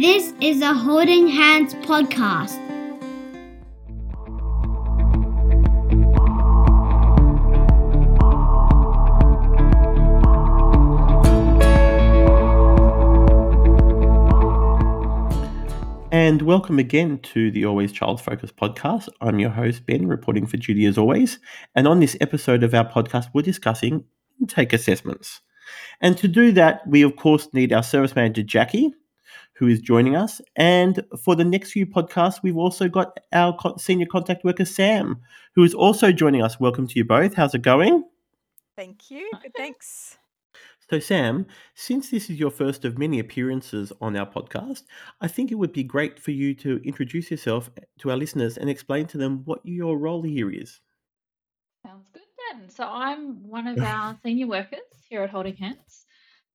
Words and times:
This 0.00 0.32
is 0.40 0.62
a 0.62 0.74
Holding 0.74 1.26
Hands 1.26 1.74
podcast. 1.74 2.56
And 16.12 16.42
welcome 16.42 16.78
again 16.78 17.18
to 17.18 17.50
the 17.50 17.64
Always 17.64 17.90
Child 17.90 18.20
Focus 18.20 18.52
podcast. 18.52 19.08
I'm 19.20 19.40
your 19.40 19.50
host, 19.50 19.84
Ben, 19.84 20.06
reporting 20.06 20.46
for 20.46 20.58
duty 20.58 20.86
as 20.86 20.96
always. 20.96 21.40
And 21.74 21.88
on 21.88 21.98
this 21.98 22.16
episode 22.20 22.62
of 22.62 22.72
our 22.72 22.88
podcast, 22.88 23.30
we're 23.34 23.42
discussing 23.42 24.04
intake 24.40 24.72
assessments. 24.72 25.40
And 26.00 26.16
to 26.18 26.28
do 26.28 26.52
that, 26.52 26.86
we 26.86 27.02
of 27.02 27.16
course 27.16 27.48
need 27.52 27.72
our 27.72 27.82
service 27.82 28.14
manager, 28.14 28.44
Jakki, 28.44 28.92
who 29.58 29.66
is 29.66 29.80
joining 29.80 30.14
us. 30.14 30.40
And 30.54 31.04
for 31.22 31.34
the 31.34 31.44
next 31.44 31.72
few 31.72 31.84
podcasts, 31.84 32.42
we've 32.42 32.56
also 32.56 32.88
got 32.88 33.18
our 33.32 33.56
co- 33.56 33.76
senior 33.76 34.06
contact 34.06 34.44
worker, 34.44 34.64
Sam, 34.64 35.20
who 35.54 35.64
is 35.64 35.74
also 35.74 36.12
joining 36.12 36.42
us. 36.42 36.60
Welcome 36.60 36.86
to 36.86 36.94
you 36.94 37.04
both. 37.04 37.34
How's 37.34 37.54
it 37.54 37.62
going? 37.62 38.04
Thank 38.76 39.10
you. 39.10 39.28
Good, 39.42 39.52
thanks. 39.56 40.16
So, 40.88 41.00
Sam, 41.00 41.46
since 41.74 42.08
this 42.08 42.30
is 42.30 42.38
your 42.38 42.52
first 42.52 42.84
of 42.84 42.98
many 42.98 43.18
appearances 43.18 43.92
on 44.00 44.16
our 44.16 44.26
podcast, 44.26 44.84
I 45.20 45.26
think 45.26 45.50
it 45.50 45.56
would 45.56 45.72
be 45.72 45.82
great 45.82 46.20
for 46.20 46.30
you 46.30 46.54
to 46.54 46.80
introduce 46.84 47.30
yourself 47.30 47.68
to 47.98 48.10
our 48.10 48.16
listeners 48.16 48.56
and 48.56 48.70
explain 48.70 49.06
to 49.08 49.18
them 49.18 49.42
what 49.44 49.60
your 49.64 49.98
role 49.98 50.22
here 50.22 50.50
is. 50.50 50.80
Sounds 51.84 52.06
good 52.12 52.22
then. 52.52 52.70
So 52.70 52.84
I'm 52.84 53.46
one 53.46 53.66
of 53.66 53.78
our 53.80 54.16
senior 54.22 54.46
workers 54.46 54.78
here 55.08 55.22
at 55.24 55.30
Holding 55.30 55.56
Hands. 55.56 56.06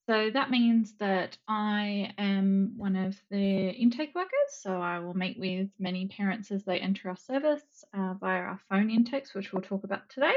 So 0.05 0.29
that 0.33 0.51
means 0.51 0.95
that 0.99 1.37
I 1.47 2.13
am 2.17 2.73
one 2.75 2.97
of 2.97 3.15
the 3.31 3.69
intake 3.69 4.13
workers. 4.13 4.31
So 4.49 4.81
I 4.81 4.99
will 4.99 5.13
meet 5.13 5.39
with 5.39 5.69
many 5.79 6.07
parents 6.07 6.51
as 6.51 6.65
they 6.65 6.79
enter 6.79 7.09
our 7.09 7.15
service 7.15 7.85
uh, 7.93 8.13
via 8.19 8.41
our 8.41 8.59
phone 8.69 8.89
intakes, 8.91 9.33
which 9.33 9.53
we'll 9.53 9.61
talk 9.61 9.85
about 9.85 10.09
today. 10.09 10.35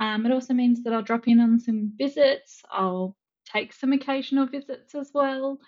Um, 0.00 0.26
it 0.26 0.32
also 0.32 0.54
means 0.54 0.82
that 0.82 0.92
I'll 0.92 1.02
drop 1.02 1.28
in 1.28 1.38
on 1.38 1.60
some 1.60 1.92
visits. 1.96 2.62
I'll 2.70 3.16
take 3.44 3.72
some 3.72 3.92
occasional 3.92 4.46
visits 4.46 4.94
as 4.96 5.10
well. 5.14 5.60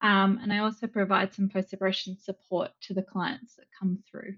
Um, 0.00 0.38
and 0.40 0.52
I 0.52 0.58
also 0.58 0.86
provide 0.86 1.34
some 1.34 1.48
post 1.48 1.70
separation 1.70 2.16
support 2.16 2.70
to 2.82 2.94
the 2.94 3.02
clients 3.02 3.56
that 3.56 3.66
come 3.76 3.98
through. 4.08 4.36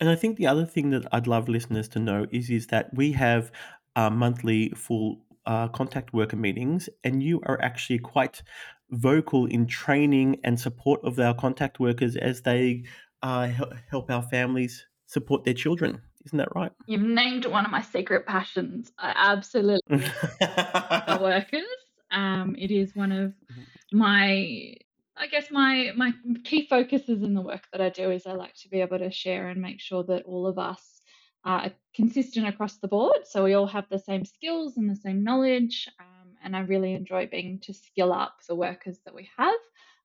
And 0.00 0.08
I 0.08 0.16
think 0.16 0.36
the 0.36 0.46
other 0.48 0.64
thing 0.64 0.90
that 0.90 1.06
I'd 1.12 1.28
love 1.28 1.48
listeners 1.48 1.88
to 1.90 2.00
know 2.00 2.26
is 2.32 2.50
is 2.50 2.68
that 2.68 2.92
we 2.94 3.12
have 3.12 3.52
uh, 3.94 4.10
monthly 4.10 4.70
full 4.70 5.20
uh, 5.48 5.66
contact 5.68 6.12
worker 6.12 6.36
meetings, 6.36 6.88
and 7.02 7.22
you 7.22 7.40
are 7.46 7.60
actually 7.60 7.98
quite 7.98 8.42
vocal 8.90 9.46
in 9.46 9.66
training 9.66 10.38
and 10.44 10.60
support 10.60 11.00
of 11.02 11.18
our 11.18 11.34
contact 11.34 11.80
workers 11.80 12.16
as 12.16 12.42
they 12.42 12.84
uh, 13.22 13.50
help 13.90 14.10
our 14.10 14.22
families 14.22 14.86
support 15.06 15.44
their 15.44 15.54
children. 15.54 16.00
Isn't 16.26 16.38
that 16.38 16.54
right? 16.54 16.70
You've 16.86 17.00
named 17.00 17.46
one 17.46 17.64
of 17.64 17.70
my 17.70 17.80
secret 17.80 18.26
passions. 18.26 18.92
I 18.98 19.14
absolutely 19.16 19.96
love 20.40 21.20
workers. 21.22 21.64
Um, 22.10 22.54
it 22.58 22.70
is 22.70 22.94
one 22.94 23.12
of 23.12 23.30
mm-hmm. 23.30 23.98
my 23.98 24.74
I 25.16 25.26
guess 25.26 25.50
my 25.50 25.92
my 25.96 26.12
key 26.44 26.66
focuses 26.68 27.22
in 27.22 27.34
the 27.34 27.40
work 27.40 27.66
that 27.72 27.80
I 27.80 27.88
do 27.88 28.10
is 28.10 28.26
I 28.26 28.32
like 28.32 28.54
to 28.56 28.68
be 28.68 28.82
able 28.82 28.98
to 28.98 29.10
share 29.10 29.48
and 29.48 29.60
make 29.60 29.80
sure 29.80 30.04
that 30.04 30.24
all 30.24 30.46
of 30.46 30.58
us 30.58 30.97
are 31.44 31.70
consistent 31.94 32.46
across 32.46 32.78
the 32.78 32.88
board. 32.88 33.26
So 33.26 33.44
we 33.44 33.54
all 33.54 33.66
have 33.66 33.88
the 33.88 33.98
same 33.98 34.24
skills 34.24 34.76
and 34.76 34.88
the 34.90 34.96
same 34.96 35.22
knowledge. 35.24 35.88
Um, 35.98 36.34
and 36.42 36.56
I 36.56 36.60
really 36.60 36.92
enjoy 36.94 37.26
being 37.26 37.60
to 37.60 37.72
skill 37.74 38.12
up 38.12 38.38
the 38.48 38.54
workers 38.54 39.00
that 39.04 39.14
we 39.14 39.28
have 39.36 39.58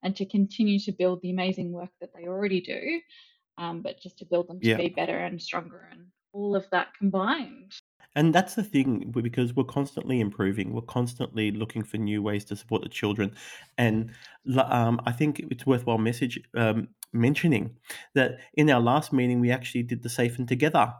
and 0.03 0.15
to 0.15 0.25
continue 0.25 0.79
to 0.79 0.91
build 0.91 1.21
the 1.21 1.31
amazing 1.31 1.71
work 1.71 1.91
that 2.01 2.13
they 2.13 2.27
already 2.27 2.61
do, 2.61 3.01
um, 3.57 3.81
but 3.81 4.01
just 4.01 4.17
to 4.19 4.25
build 4.25 4.47
them 4.47 4.61
to 4.61 4.67
Yeah. 4.67 4.77
be 4.77 4.89
better 4.89 5.17
and 5.17 5.41
stronger 5.41 5.87
and 5.91 6.07
all 6.33 6.55
of 6.55 6.69
that 6.71 6.93
combined. 6.97 7.73
And 8.15 8.33
that's 8.33 8.55
the 8.55 8.63
thing 8.63 9.11
because 9.11 9.55
we're 9.55 9.63
constantly 9.63 10.19
improving. 10.19 10.73
We're 10.73 10.81
constantly 10.81 11.51
looking 11.51 11.83
for 11.83 11.97
new 11.97 12.21
ways 12.21 12.45
to 12.45 12.55
support 12.55 12.83
the 12.83 12.89
children. 12.89 13.35
And 13.77 14.11
um, 14.57 15.01
I 15.05 15.11
think 15.11 15.39
it's 15.49 15.65
worthwhile 15.65 15.97
message 15.97 16.39
um, 16.55 16.89
mentioning 17.11 17.75
that 18.13 18.39
in 18.53 18.69
our 18.69 18.81
last 18.81 19.13
meeting 19.13 19.39
we 19.39 19.51
actually 19.51 19.83
did 19.83 20.03
the 20.03 20.09
safe 20.09 20.37
and 20.37 20.47
together, 20.47 20.93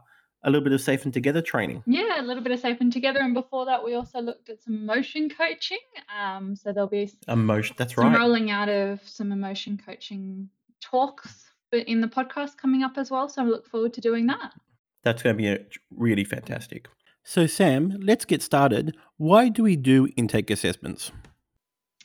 a 0.44 0.50
little 0.50 0.64
bit 0.64 0.72
of 0.72 0.80
safe 0.80 1.04
and 1.04 1.12
together 1.12 1.42
training. 1.42 1.82
Yeah, 1.86 2.20
a 2.20 2.22
little 2.22 2.42
bit 2.42 2.52
of 2.52 2.60
safe 2.60 2.80
and 2.80 2.92
together. 2.92 3.20
And 3.20 3.34
before 3.34 3.66
that, 3.66 3.84
we 3.84 3.94
also 3.94 4.20
looked 4.20 4.48
at 4.50 4.62
some 4.62 4.74
emotion 4.74 5.28
coaching. 5.28 5.78
Um, 6.16 6.54
so 6.54 6.72
there'll 6.72 6.88
be 6.88 7.10
Emotion. 7.28 7.74
That's 7.78 7.94
some 7.94 8.12
right. 8.12 8.18
rolling 8.18 8.50
out 8.50 8.68
of 8.68 9.00
some 9.06 9.32
emotion 9.32 9.80
coaching 9.84 10.48
talks 10.80 11.44
but 11.74 11.88
in 11.88 12.00
the 12.00 12.06
podcast 12.06 12.56
coming 12.56 12.84
up 12.84 12.96
as 12.96 13.10
well. 13.10 13.28
So 13.28 13.42
I 13.42 13.46
look 13.46 13.66
forward 13.66 13.92
to 13.94 14.00
doing 14.00 14.28
that. 14.28 14.52
That's 15.02 15.24
going 15.24 15.36
to 15.36 15.42
be 15.42 15.48
a, 15.48 15.58
really 15.90 16.22
fantastic. 16.22 16.86
So, 17.24 17.48
Sam, 17.48 17.98
let's 18.00 18.24
get 18.24 18.42
started. 18.42 18.96
Why 19.16 19.48
do 19.48 19.64
we 19.64 19.74
do 19.74 20.06
intake 20.16 20.50
assessments? 20.50 21.10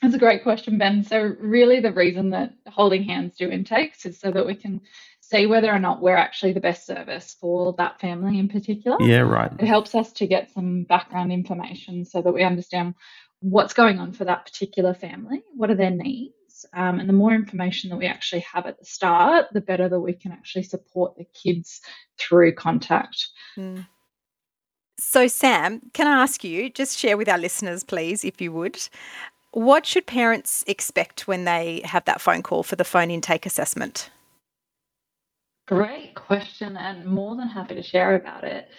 That's 0.02 0.16
a 0.16 0.18
great 0.18 0.42
question, 0.42 0.80
Ben. 0.80 1.04
So, 1.04 1.36
really, 1.40 1.82
the 1.82 1.92
reason 1.92 2.32
that 2.32 2.54
holding 2.68 3.04
hands 3.04 3.36
do 3.38 3.48
intakes 3.48 4.08
is 4.08 4.20
so 4.20 4.32
that 4.32 4.48
we 4.48 4.56
can 4.56 4.82
see 5.30 5.46
whether 5.46 5.72
or 5.72 5.80
not 5.80 6.02
we're 6.02 6.16
actually 6.16 6.54
the 6.54 6.60
best 6.60 6.86
service 6.86 7.36
for 7.40 7.74
that 7.78 8.00
family 8.00 8.40
in 8.40 8.50
particular. 8.50 8.98
Yeah, 9.00 9.20
right. 9.20 9.52
It 9.60 9.68
helps 9.68 9.94
us 9.94 10.12
to 10.14 10.28
get 10.28 10.52
some 10.52 10.84
background 10.84 11.32
information 11.32 12.06
so 12.06 12.22
that 12.22 12.34
we 12.34 12.44
understand 12.44 12.96
what's 13.42 13.74
going 13.74 14.00
on 14.00 14.12
for 14.12 14.26
that 14.26 14.46
particular 14.46 14.94
family, 14.94 15.44
what 15.56 15.70
are 15.70 15.76
their 15.76 15.92
needs. 15.92 16.34
Um, 16.74 17.00
and 17.00 17.08
the 17.08 17.14
more 17.14 17.34
information 17.34 17.90
that 17.90 17.98
we 17.98 18.06
actually 18.06 18.44
have 18.52 18.66
at 18.66 18.80
the 18.80 18.86
start, 18.86 19.46
the 19.54 19.62
better 19.62 19.88
that 19.88 20.00
we 20.00 20.14
can 20.14 20.32
actually 20.32 20.64
support 20.64 21.16
the 21.16 21.26
kids 21.26 21.80
through 22.18 22.56
contact. 22.56 23.28
Mm. 23.58 23.88
So, 24.98 25.28
Sam, 25.28 25.80
can 25.94 26.08
I 26.08 26.22
ask 26.22 26.44
you, 26.44 26.70
just 26.70 26.98
share 26.98 27.16
with 27.16 27.30
our 27.30 27.38
listeners, 27.38 27.86
please, 27.86 28.26
if 28.26 28.42
you 28.42 28.52
would, 28.52 28.90
what 29.52 29.86
should 29.86 30.06
parents 30.06 30.66
expect 30.68 31.28
when 31.28 31.46
they 31.46 31.82
have 31.86 32.04
that 32.06 32.20
phone 32.20 32.44
call 32.44 32.64
for 32.64 32.76
the 32.76 32.84
phone 32.84 33.10
intake 33.10 33.46
assessment? 33.46 34.10
Great 35.70 36.16
question, 36.16 36.78
and 36.78 37.06
more 37.06 37.38
than 37.38 37.48
happy 37.48 37.76
to 37.76 37.84
share 37.84 38.16
about 38.16 38.44
it. 38.44 38.70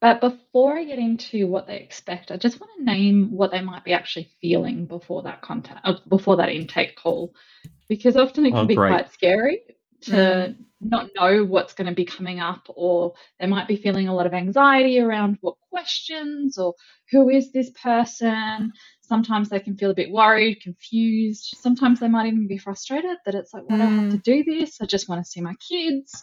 But 0.00 0.20
before 0.20 0.78
I 0.78 0.84
get 0.84 0.98
into 1.00 1.48
what 1.48 1.66
they 1.66 1.78
expect, 1.78 2.30
I 2.30 2.38
just 2.38 2.60
want 2.60 2.72
to 2.78 2.84
name 2.84 3.32
what 3.32 3.50
they 3.52 3.62
might 3.62 3.84
be 3.84 3.94
actually 3.94 4.30
feeling 4.42 4.86
before 4.86 5.22
that 5.24 5.42
contact, 5.42 5.80
uh, 5.84 5.94
before 6.08 6.36
that 6.38 6.50
intake 6.50 6.96
call, 6.96 7.34
because 7.88 8.16
often 8.16 8.46
it 8.46 8.50
can 8.56 8.64
Oh, 8.64 8.66
be 8.66 8.76
quite 8.76 9.12
scary 9.12 9.60
to 10.02 10.12
Mm. 10.12 10.64
not 10.82 11.10
know 11.16 11.44
what's 11.44 11.74
going 11.74 11.88
to 11.88 11.94
be 11.94 12.06
coming 12.06 12.40
up, 12.40 12.68
or 12.76 13.14
they 13.40 13.46
might 13.46 13.68
be 13.68 13.76
feeling 13.76 14.08
a 14.08 14.14
lot 14.14 14.26
of 14.26 14.34
anxiety 14.34 15.00
around 15.00 15.38
what 15.42 15.56
questions 15.70 16.58
or 16.58 16.74
who 17.10 17.30
is 17.30 17.52
this 17.52 17.70
person. 17.70 18.72
Sometimes 19.06 19.48
they 19.48 19.60
can 19.60 19.76
feel 19.76 19.90
a 19.90 19.94
bit 19.94 20.10
worried, 20.10 20.62
confused. 20.62 21.56
Sometimes 21.60 22.00
they 22.00 22.08
might 22.08 22.26
even 22.26 22.48
be 22.48 22.58
frustrated 22.58 23.16
that 23.24 23.34
it's 23.34 23.52
like, 23.52 23.64
why 23.66 23.76
do 23.76 23.82
I 23.84 23.90
have 23.90 24.10
to 24.10 24.18
do 24.18 24.44
this? 24.44 24.80
I 24.80 24.86
just 24.86 25.08
want 25.08 25.24
to 25.24 25.30
see 25.30 25.40
my 25.40 25.54
kids. 25.68 26.22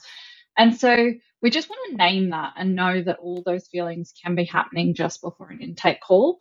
And 0.58 0.76
so 0.76 1.12
we 1.42 1.50
just 1.50 1.70
want 1.70 1.92
to 1.92 1.98
name 1.98 2.32
that 2.32 2.54
and 2.58 2.76
know 2.76 3.02
that 3.04 3.20
all 3.20 3.44
those 3.46 3.68
feelings 3.68 4.14
can 4.24 4.36
be 4.36 4.46
happening 4.46 4.94
just 4.96 5.22
before 5.22 5.50
an 5.50 5.62
intake 5.62 6.02
call. 6.02 6.40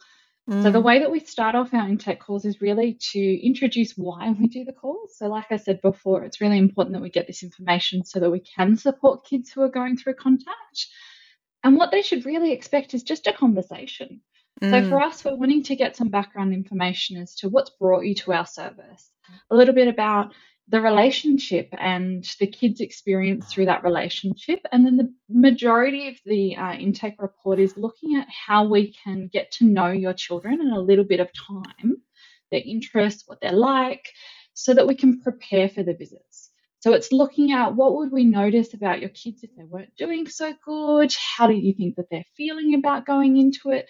So 0.62 0.70
the 0.70 0.80
Mm. 0.80 0.84
way 0.84 0.98
that 0.98 1.10
we 1.10 1.20
start 1.20 1.54
off 1.54 1.72
our 1.72 1.88
intake 1.88 2.20
calls 2.20 2.44
is 2.44 2.60
really 2.60 2.98
to 3.12 3.46
introduce 3.46 3.92
why 3.96 4.34
we 4.38 4.48
do 4.48 4.64
the 4.64 4.72
calls. 4.72 5.16
So 5.16 5.28
like 5.28 5.52
I 5.52 5.56
said 5.56 5.80
before, 5.80 6.24
it's 6.24 6.40
really 6.40 6.58
important 6.58 6.94
that 6.94 7.02
we 7.02 7.10
get 7.10 7.26
this 7.26 7.42
information 7.42 8.04
so 8.04 8.18
that 8.20 8.30
we 8.30 8.40
can 8.40 8.76
support 8.76 9.24
kids 9.26 9.50
who 9.50 9.62
are 9.62 9.68
going 9.70 9.96
through 9.96 10.14
contact. 10.14 10.86
And 11.62 11.76
what 11.76 11.90
they 11.90 12.02
should 12.02 12.26
really 12.26 12.52
expect 12.52 12.94
is 12.94 13.02
just 13.02 13.26
a 13.26 13.32
conversation. 13.32 14.22
So 14.62 14.82
Mm. 14.82 14.88
for 14.88 15.00
us, 15.00 15.24
we're 15.24 15.36
wanting 15.36 15.62
to 15.64 15.76
get 15.76 15.96
some 15.96 16.08
background 16.08 16.52
information 16.54 17.16
as 17.16 17.34
to 17.36 17.48
what's 17.48 17.70
brought 17.70 18.04
you 18.04 18.14
to 18.16 18.32
our 18.32 18.46
service, 18.46 19.10
a 19.50 19.56
little 19.56 19.74
bit 19.74 19.88
about 19.88 20.34
the 20.68 20.80
relationship 20.80 21.68
and 21.78 22.24
the 22.38 22.46
kids' 22.46 22.80
experience 22.80 23.52
through 23.52 23.66
that 23.66 23.84
relationship. 23.84 24.60
And 24.70 24.86
then 24.86 24.96
the 24.96 25.12
majority 25.28 26.08
of 26.08 26.16
the 26.24 26.56
uh, 26.56 26.74
intake 26.74 27.20
report 27.20 27.58
is 27.58 27.76
looking 27.76 28.16
at 28.16 28.28
how 28.28 28.68
we 28.68 28.92
can 29.04 29.28
get 29.32 29.50
to 29.52 29.64
know 29.64 29.88
your 29.90 30.12
children 30.12 30.60
in 30.60 30.70
a 30.72 30.80
little 30.80 31.04
bit 31.04 31.20
of 31.20 31.30
time, 31.32 31.96
their 32.52 32.62
interests, 32.64 33.24
what 33.26 33.40
they're 33.40 33.52
like, 33.52 34.08
so 34.54 34.74
that 34.74 34.86
we 34.86 34.94
can 34.94 35.20
prepare 35.20 35.68
for 35.68 35.82
the 35.82 35.94
visits. 35.94 36.50
So 36.80 36.92
it's 36.94 37.12
looking 37.12 37.52
at 37.52 37.74
what 37.74 37.94
would 37.96 38.12
we 38.12 38.24
notice 38.24 38.74
about 38.74 39.00
your 39.00 39.10
kids 39.10 39.42
if 39.42 39.50
they 39.56 39.64
weren't 39.64 39.96
doing 39.96 40.28
so 40.28 40.54
good? 40.64 41.12
How 41.36 41.46
do 41.48 41.54
you 41.54 41.74
think 41.74 41.96
that 41.96 42.06
they're 42.10 42.24
feeling 42.36 42.74
about 42.74 43.06
going 43.06 43.36
into 43.36 43.70
it? 43.70 43.88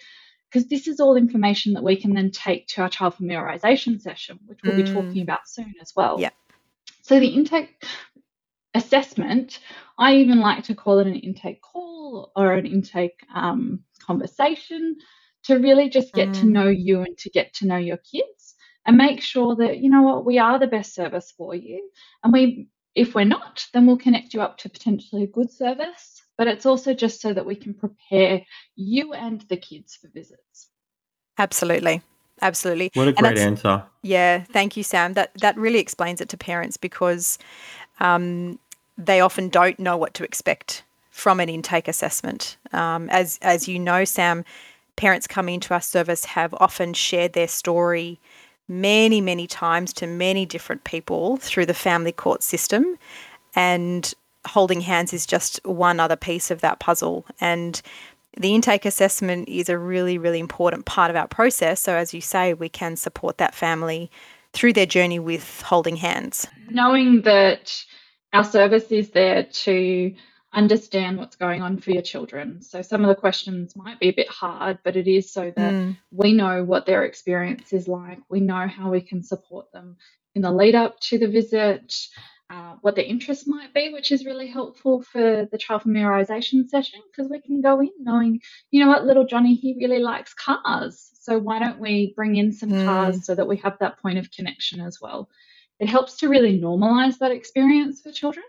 Because 0.51 0.67
this 0.67 0.87
is 0.87 0.99
all 0.99 1.15
information 1.15 1.73
that 1.73 1.83
we 1.83 1.95
can 1.95 2.13
then 2.13 2.29
take 2.31 2.67
to 2.67 2.81
our 2.81 2.89
child 2.89 3.15
familiarization 3.15 4.01
session, 4.01 4.37
which 4.47 4.59
we'll 4.65 4.75
be 4.75 4.83
Mm. 4.83 4.93
talking 4.93 5.21
about 5.21 5.47
soon 5.47 5.73
as 5.81 5.93
well. 5.95 6.19
Yeah. 6.19 6.31
So 7.03 7.19
the 7.19 7.27
intake 7.29 7.83
assessment, 8.73 9.59
I 9.97 10.15
even 10.15 10.39
like 10.39 10.63
to 10.65 10.75
call 10.75 10.99
it 10.99 11.07
an 11.07 11.15
intake 11.15 11.61
call 11.61 12.31
or 12.35 12.53
an 12.53 12.65
intake 12.65 13.19
um, 13.33 13.83
conversation 14.01 14.97
to 15.43 15.55
really 15.55 15.89
just 15.89 16.13
get 16.13 16.33
to 16.35 16.45
Mm. 16.45 16.51
know 16.51 16.67
you 16.67 17.01
and 17.01 17.17
to 17.19 17.29
get 17.29 17.53
to 17.55 17.67
know 17.67 17.77
your 17.77 17.97
kids 17.97 18.55
and 18.85 18.97
make 18.97 19.21
sure 19.21 19.55
that, 19.55 19.77
you 19.79 19.89
know 19.89 20.01
what, 20.01 20.25
we 20.25 20.37
are 20.39 20.59
the 20.59 20.67
best 20.67 20.93
service 20.93 21.31
for 21.37 21.55
you. 21.55 21.89
And 22.23 22.33
we, 22.33 22.67
if 22.95 23.15
we're 23.15 23.25
not, 23.25 23.65
then 23.73 23.85
we'll 23.85 23.97
connect 23.97 24.33
you 24.33 24.41
up 24.41 24.57
to 24.59 24.69
potentially 24.69 25.23
a 25.23 25.27
good 25.27 25.51
service. 25.51 26.20
But 26.41 26.47
it's 26.47 26.65
also 26.65 26.95
just 26.95 27.21
so 27.21 27.35
that 27.35 27.45
we 27.45 27.53
can 27.53 27.75
prepare 27.75 28.41
you 28.75 29.13
and 29.13 29.41
the 29.41 29.57
kids 29.57 29.95
for 29.95 30.07
visits. 30.07 30.69
Absolutely. 31.37 32.01
Absolutely. 32.41 32.89
What 32.95 33.09
a 33.09 33.13
great 33.13 33.37
answer. 33.37 33.83
Yeah, 34.01 34.43
thank 34.45 34.75
you, 34.75 34.81
Sam. 34.81 35.13
That 35.13 35.29
that 35.35 35.55
really 35.55 35.77
explains 35.77 36.19
it 36.19 36.29
to 36.29 36.37
parents 36.37 36.77
because 36.77 37.37
um, 37.99 38.57
they 38.97 39.21
often 39.21 39.49
don't 39.49 39.77
know 39.77 39.95
what 39.97 40.15
to 40.15 40.23
expect 40.23 40.83
from 41.11 41.39
an 41.39 41.47
intake 41.47 41.87
assessment. 41.87 42.57
Um, 42.73 43.07
as 43.11 43.37
as 43.43 43.67
you 43.67 43.77
know, 43.77 44.03
Sam, 44.03 44.43
parents 44.95 45.27
coming 45.27 45.53
into 45.53 45.75
our 45.75 45.81
service 45.81 46.25
have 46.25 46.55
often 46.55 46.95
shared 46.95 47.33
their 47.33 47.47
story 47.47 48.19
many, 48.67 49.21
many 49.21 49.45
times 49.45 49.93
to 49.93 50.07
many 50.07 50.47
different 50.47 50.85
people 50.85 51.37
through 51.37 51.67
the 51.67 51.75
family 51.75 52.11
court 52.11 52.41
system. 52.41 52.97
And 53.55 54.11
holding 54.45 54.81
hands 54.81 55.13
is 55.13 55.25
just 55.25 55.59
one 55.65 55.99
other 55.99 56.15
piece 56.15 56.51
of 56.51 56.61
that 56.61 56.79
puzzle. 56.79 57.25
And 57.39 57.81
the 58.37 58.55
intake 58.55 58.85
assessment 58.85 59.49
is 59.49 59.69
a 59.69 59.77
really, 59.77 60.17
really 60.17 60.39
important 60.39 60.85
part 60.85 61.09
of 61.09 61.15
our 61.15 61.27
process. 61.27 61.79
So, 61.81 61.95
as 61.95 62.13
you 62.13 62.21
say, 62.21 62.53
we 62.53 62.69
can 62.69 62.95
support 62.95 63.37
that 63.37 63.53
family 63.53 64.09
through 64.53 64.73
their 64.73 64.85
journey 64.85 65.19
with 65.19 65.61
holding 65.61 65.95
hands. 65.95 66.47
Knowing 66.69 67.21
that 67.21 67.83
our 68.33 68.43
service 68.43 68.91
is 68.91 69.09
there 69.11 69.43
to 69.43 70.13
understand 70.53 71.17
what's 71.17 71.35
going 71.35 71.61
on 71.61 71.77
for 71.77 71.91
your 71.91 72.01
children. 72.01 72.61
So 72.61 72.81
some 72.81 73.03
of 73.03 73.07
the 73.07 73.15
questions 73.15 73.75
might 73.75 73.99
be 73.99 74.09
a 74.09 74.13
bit 74.13 74.29
hard, 74.29 74.79
but 74.83 74.97
it 74.97 75.07
is 75.07 75.31
so 75.31 75.51
that 75.55 75.73
mm. 75.73 75.97
we 76.11 76.33
know 76.33 76.63
what 76.63 76.85
their 76.85 77.03
experience 77.03 77.71
is 77.71 77.87
like. 77.87 78.19
We 78.29 78.41
know 78.41 78.67
how 78.67 78.91
we 78.91 79.01
can 79.01 79.23
support 79.23 79.71
them 79.71 79.95
in 80.35 80.41
the 80.41 80.51
lead 80.51 80.75
up 80.75 80.99
to 81.01 81.17
the 81.17 81.27
visit, 81.27 81.95
uh, 82.51 82.75
what 82.81 82.95
their 82.95 83.05
interest 83.05 83.47
might 83.47 83.73
be, 83.73 83.91
which 83.93 84.11
is 84.11 84.25
really 84.25 84.47
helpful 84.47 85.01
for 85.01 85.47
the 85.51 85.57
child 85.57 85.83
familiarization 85.83 86.67
session 86.67 86.99
because 87.09 87.31
we 87.31 87.39
can 87.39 87.61
go 87.61 87.79
in 87.79 87.91
knowing, 87.99 88.41
you 88.71 88.83
know 88.83 88.89
what, 88.89 89.05
little 89.05 89.25
Johnny, 89.25 89.55
he 89.55 89.77
really 89.79 89.99
likes 89.99 90.33
cars. 90.33 91.09
So 91.21 91.39
why 91.39 91.59
don't 91.59 91.79
we 91.79 92.13
bring 92.15 92.35
in 92.35 92.51
some 92.51 92.71
mm. 92.71 92.85
cars 92.85 93.25
so 93.25 93.35
that 93.35 93.47
we 93.47 93.57
have 93.57 93.77
that 93.79 93.99
point 93.99 94.17
of 94.17 94.31
connection 94.31 94.81
as 94.81 94.99
well? 95.01 95.29
It 95.79 95.87
helps 95.87 96.17
to 96.17 96.29
really 96.29 96.59
normalize 96.59 97.19
that 97.19 97.31
experience 97.31 98.01
for 98.01 98.11
children 98.11 98.45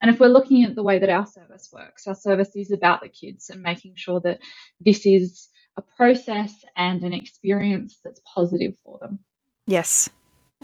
and 0.00 0.10
if 0.10 0.20
we're 0.20 0.28
looking 0.28 0.64
at 0.64 0.74
the 0.74 0.82
way 0.82 0.98
that 0.98 1.08
our 1.08 1.26
service 1.26 1.70
works, 1.72 2.06
our 2.06 2.14
service 2.14 2.54
is 2.54 2.70
about 2.70 3.00
the 3.00 3.08
kids 3.08 3.50
and 3.50 3.62
making 3.62 3.94
sure 3.96 4.20
that 4.20 4.38
this 4.80 5.04
is 5.06 5.48
a 5.76 5.82
process 5.82 6.52
and 6.76 7.02
an 7.02 7.12
experience 7.12 7.98
that's 8.04 8.20
positive 8.24 8.74
for 8.84 8.98
them. 9.00 9.18
Yes, 9.66 10.08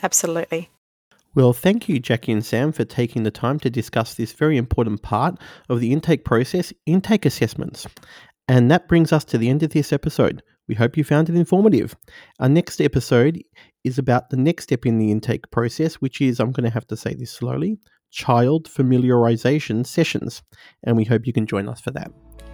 absolutely. 0.02 0.70
Well, 1.34 1.52
thank 1.52 1.88
you, 1.88 2.00
Jakki 2.00 2.32
and 2.32 2.44
Sam, 2.44 2.70
for 2.70 2.84
taking 2.84 3.24
the 3.24 3.30
time 3.30 3.58
to 3.60 3.70
discuss 3.70 4.14
this 4.14 4.32
very 4.32 4.56
important 4.56 5.02
part 5.02 5.36
of 5.68 5.80
the 5.80 5.92
intake 5.92 6.24
process 6.24 6.72
intake 6.86 7.26
assessments. 7.26 7.86
And 8.46 8.70
that 8.70 8.88
brings 8.88 9.12
us 9.12 9.24
to 9.26 9.38
the 9.38 9.48
end 9.48 9.62
of 9.62 9.70
this 9.70 9.92
episode. 9.92 10.42
We 10.68 10.76
hope 10.76 10.96
you 10.96 11.02
found 11.02 11.28
it 11.28 11.34
informative. 11.34 11.96
Our 12.38 12.48
next 12.48 12.80
episode 12.80 13.42
is 13.82 13.98
about 13.98 14.30
the 14.30 14.36
next 14.36 14.64
step 14.64 14.86
in 14.86 14.98
the 14.98 15.10
intake 15.10 15.50
process, 15.50 15.96
which 15.96 16.20
is, 16.20 16.38
I'm 16.38 16.52
going 16.52 16.64
to 16.64 16.74
have 16.74 16.86
to 16.86 16.96
say 16.96 17.14
this 17.14 17.32
slowly, 17.32 17.78
child 18.10 18.68
familiarization 18.68 19.84
sessions, 19.84 20.42
and 20.84 20.96
we 20.96 21.04
hope 21.04 21.26
you 21.26 21.32
can 21.32 21.46
join 21.46 21.68
us 21.68 21.80
for 21.80 21.90
that. 21.90 22.12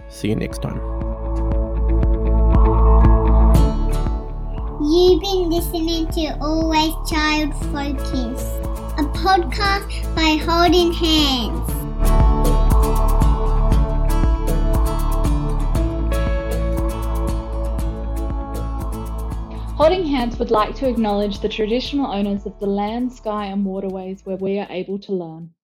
See 0.08 0.28
you 0.28 0.36
next 0.36 0.62
time. 0.62 0.80
You've 4.82 5.20
been 5.20 5.50
listening 5.50 6.06
to 6.12 6.38
Always 6.40 6.94
Child 7.08 7.54
Focus, 7.70 8.42
a 9.00 9.02
podcast 9.14 10.14
by 10.14 10.36
Holding 10.44 10.92
Hands. 10.92 11.70
Holding 19.74 20.04
Hands 20.04 20.38
would 20.38 20.50
like 20.50 20.74
to 20.74 20.86
acknowledge 20.86 21.40
the 21.40 21.48
traditional 21.48 22.12
owners 22.12 22.44
of 22.44 22.60
the 22.60 22.66
land, 22.66 23.10
sky, 23.10 23.46
and 23.46 23.64
waterways 23.64 24.20
where 24.26 24.36
we 24.36 24.58
are 24.58 24.66
able 24.68 24.98
to 24.98 25.12
learn. 25.14 25.54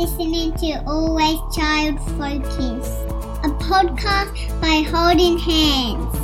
Listening 0.00 0.50
to 0.54 0.82
Always 0.86 1.38
Child 1.54 2.00
Focus, 2.16 2.88
a 3.44 3.50
podcast 3.60 4.58
by 4.58 4.80
Holding 4.80 5.36
Hands. 5.36 6.19